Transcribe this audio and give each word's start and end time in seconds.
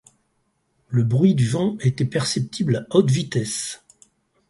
Le 0.87 1.03
bruit 1.03 1.35
du 1.35 1.47
vent 1.47 1.77
était 1.81 2.05
perceptible 2.05 2.87
à 2.89 2.95
haute 2.95 3.11
vitesse. 3.11 3.83